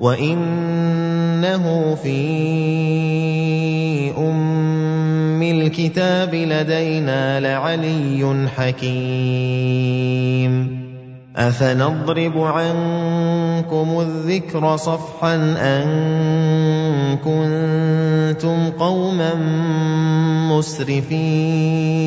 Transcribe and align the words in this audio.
وانه 0.00 1.94
في 1.94 2.16
ام 4.18 5.42
الكتاب 5.42 6.34
لدينا 6.34 7.40
لعلي 7.40 8.48
حكيم 8.56 10.06
افنضرب 11.36 12.38
عنكم 12.38 14.00
الذكر 14.00 14.76
صفحا 14.76 15.34
ان 15.60 15.86
كنتم 17.16 18.70
قوما 18.70 19.34
مسرفين 20.50 22.06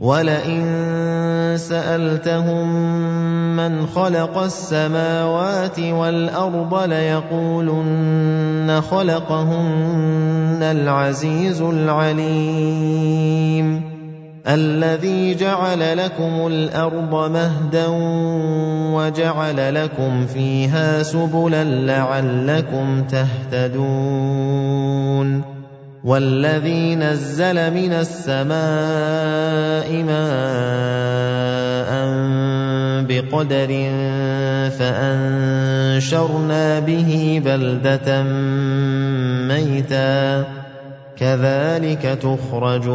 ولئن 0.00 0.64
سألتهم 1.56 2.66
من 3.56 3.86
خلق 3.86 4.38
السماوات 4.38 5.80
والأرض 5.80 6.74
ليقولن 6.88 8.80
خلقهن 8.90 10.58
العزيز 10.62 11.62
العليم 11.62 12.94
الذي 14.48 15.34
جعل 15.34 15.96
لكم 15.96 16.46
الأرض 16.46 17.30
مهدا 17.30 17.86
وجعل 18.94 19.74
لكم 19.74 20.26
فيها 20.26 21.02
سبلا 21.02 21.64
لعلكم 21.64 23.04
تهتدون 23.04 24.74
والذي 26.04 26.94
نزل 26.94 27.74
من 27.74 27.92
السماء 27.92 30.02
ماء 30.02 31.94
بقدر 33.08 33.90
فأنشرنا 34.78 36.80
به 36.80 37.42
بلدة 37.44 38.22
ميتا. 39.48 40.44
كذلك 41.16 42.18
تخرجون. 42.22 42.94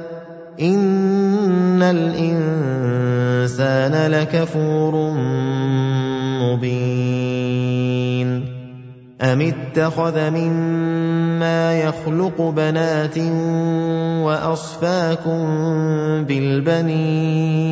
ان 0.61 1.81
الانسان 1.83 3.41
لكفور 4.11 5.13
مبين 6.41 7.91
ام 9.21 9.41
اتخذ 9.41 10.29
مما 10.29 11.79
يخلق 11.81 12.41
بنات 12.41 13.17
واصفاكم 14.25 15.41
بالبنين 16.25 17.71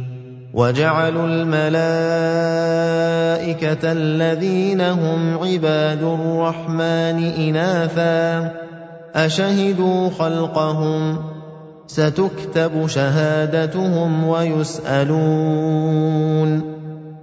وجعلوا 0.53 1.25
الملائكة 1.25 1.91
الذين 3.91 4.81
هم 4.81 5.37
عباد 5.43 6.03
الرحمن 6.03 7.23
إناثا 7.37 8.51
أشهدوا 9.15 10.09
خلقهم 10.09 11.17
ستكتب 11.87 12.87
شهادتهم 12.87 14.27
ويسألون 14.27 15.61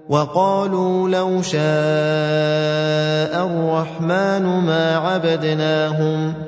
وقالوا 0.08 1.08
لو 1.08 1.42
شاء 1.42 1.58
الرحمن 3.46 4.42
ما 4.42 4.96
عبدناهم 4.96 6.47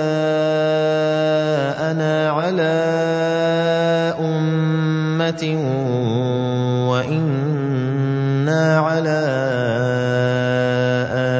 أمة 5.31 6.89
وإنا 6.91 8.77
على 8.77 9.21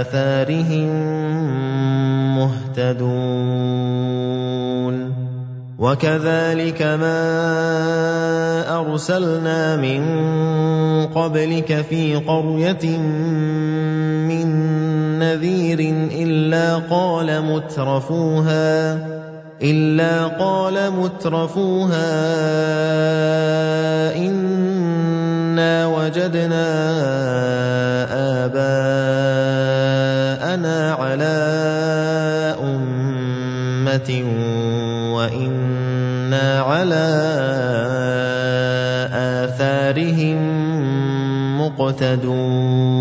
آثارهم 0.02 0.90
مهتدون. 2.38 3.82
وكذلك 5.80 6.82
ما 6.82 7.22
أرسلنا 8.80 9.76
من 9.78 10.02
قبلك 11.08 11.82
في 11.90 12.16
قرية 12.16 12.98
من 14.28 14.48
نذير 15.20 15.80
إلا 16.12 16.76
قال 16.78 17.42
مترفوها 17.46 18.98
إلا 19.64 20.28
قال 20.42 20.92
مترفوها 20.92 22.12
إنا 24.18 25.86
وجدنا 25.88 26.68
آباءنا 28.46 29.52
على 30.94 31.38
أمة 32.64 34.10
وإنا 35.16 36.62
على 36.62 37.08
آثارهم 39.14 40.40
مقتدون. 41.62 43.01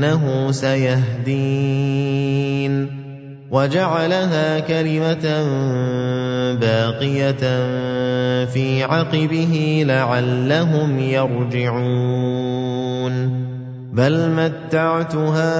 فانه 0.00 0.52
سيهدين. 0.52 2.00
وجعلها 3.50 4.60
كلمة 4.60 5.26
باقية 6.60 7.40
في 8.44 8.84
عقبه 8.84 9.84
لعلهم 9.86 10.98
يرجعون. 10.98 12.50
بل 13.92 14.30
متعت 14.30 15.14
هؤلاء 15.14 15.50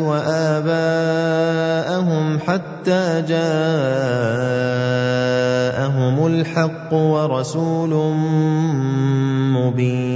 وآباءهم 0.00 0.78
حتى 2.38 3.22
جاءهم 3.28 3.46
الحق 6.26 6.94
ورسول 6.94 8.14
مبين. 9.52 10.15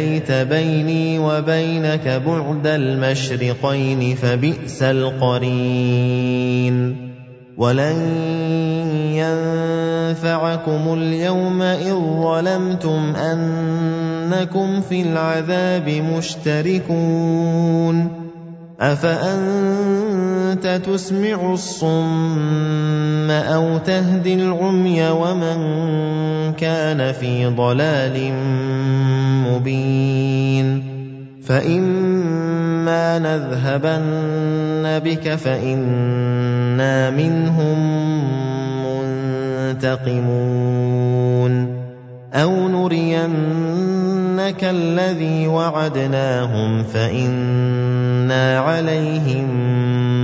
يا 0.00 0.06
ليت 0.06 0.32
بيني 0.32 1.18
وبينك 1.18 2.22
بعد 2.26 2.66
المشرقين 2.66 4.14
فبئس 4.14 4.82
القرين. 4.82 6.76
ولن 7.56 7.96
ينفعكم 9.14 10.94
اليوم 10.94 11.62
إذ 11.62 11.94
ظلمتم 11.94 13.16
أنكم 13.16 14.80
في 14.80 15.02
العذاب 15.02 15.88
مشتركون. 15.88 17.40
افانت 20.50 20.66
تسمع 20.86 21.52
الصم 21.52 23.30
أو 23.30 23.78
تهدي 23.78 24.34
العمي 24.34 25.10
ومن 25.10 25.58
كان 26.52 27.12
في 27.12 27.46
ضلال 27.46 28.32
مبين 29.46 30.82
فإما 31.44 33.18
نذهبن 33.18 34.98
بك 34.98 35.34
فإنا 35.34 37.10
منهم 37.10 37.78
منتقمون 39.74 40.60
أو 42.34 42.68
نرينك 42.68 44.64
الذي 44.64 45.46
وعدناهم 45.46 46.82
فإنا 46.82 48.58
عليهم 48.58 49.70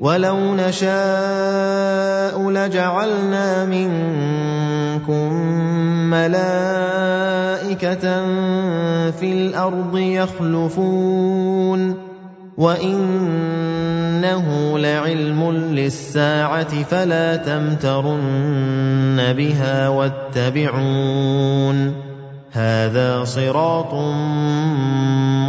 ولو 0.00 0.54
نشاء 0.54 2.50
لجعلنا 2.50 3.64
منكم 3.64 5.32
ملائكة 6.10 8.04
في 9.10 9.32
الأرض 9.32 9.98
يخلفون 9.98 11.94
وإنه 12.58 14.48
لعلم 14.78 15.50
للساعة 15.50 16.82
فلا 16.82 17.36
تمترن 17.36 19.32
بها 19.36 19.88
واتبعون 19.88 21.28
هذا 22.52 23.24
صراط 23.24 23.94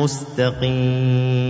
مستقيم 0.01 1.50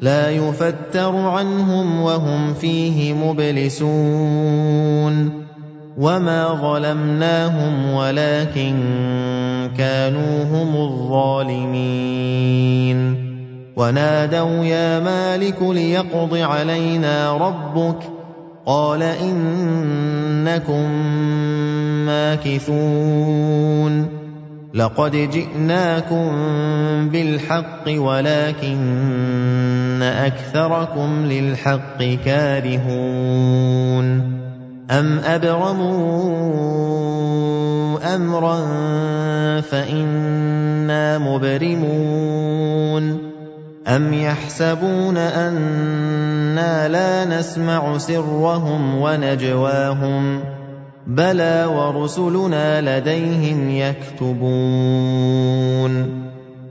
لَا 0.00 0.30
يُفَتَّرُ 0.30 1.16
عَنْهُمْ 1.16 2.00
وَهُمْ 2.00 2.54
فِيهِ 2.54 3.12
مُبْلِسُونَ 3.14 3.86
وَمَا 5.98 6.54
ظَلَمْنَاهُمْ 6.54 7.90
وَلَٰكِن 7.94 8.76
كَانُوا 9.78 10.44
هُمُ 10.44 10.76
الظَّالِمِينَ 10.76 11.86
وَنَادَوْا 13.76 14.64
يَا 14.64 15.00
مَالِكُ 15.00 15.62
لِيَقْضِ 15.62 16.34
عَلَيْنَا 16.36 17.32
رَبُّكَ 17.36 17.98
قَالَ 18.66 19.02
إِنَّكُم 19.02 20.90
مَّاكِثُونَ 22.06 23.46
لَقَدْ 24.74 25.12
جِئْنَاكُم 25.12 26.28
بِالْحَقِّ 27.08 27.88
وَلَٰكِنَّ 27.88 29.45
أَكْثَرَكُمْ 30.02 31.26
لِلْحَقِّ 31.26 32.02
كَارِهُونَ 32.24 34.06
أَمْ 34.90 35.18
أَبْرَمُوا 35.18 35.96
أَمْرًا 38.14 38.60
فَإِنَّا 39.60 41.18
مُبْرِمُونَ 41.18 43.04
أَمْ 43.86 44.14
يَحْسَبُونَ 44.14 45.16
أَنَّا 45.16 46.88
لَا 46.88 47.24
نَسْمَعُ 47.38 47.98
سِرَّهُمْ 47.98 49.00
وَنَجْوَاهُمْ 49.00 50.40
ۚ 50.40 50.42
بَلَىٰ 51.06 51.64
وَرُسُلُنَا 51.66 52.80
لَدَيْهِمْ 52.98 53.70
يَكْتُبُونَ 53.70 54.66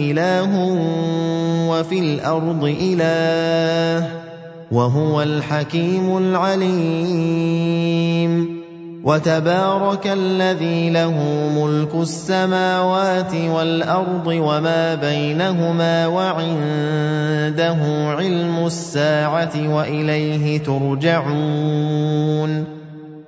إِلَٰهٌ 0.00 0.52
وَفِي 1.70 1.98
الْأَرْضِ 1.98 2.64
إِلَٰهٌ 2.64 4.08
وَهُوَ 4.72 5.22
الْحَكِيمُ 5.22 6.18
الْعَلِيمُ 6.18 7.70
وَتَبَارَكَ 9.04 10.06
الَّذِي 10.06 10.90
لَهُ 10.90 11.14
مُلْكُ 11.58 11.94
السَّمَاوَاتِ 11.94 13.34
وَالْأَرْضِ 13.34 14.26
وَمَا 14.26 14.94
بَيْنَهُمَا 14.94 16.06
وَعِندَهُ 16.06 17.80
عِلْمُ 18.08 18.66
السَّاعَةِ 18.66 19.74
وَإِلَيْهِ 19.76 20.58
تُرْجَعُونَ 20.58 22.00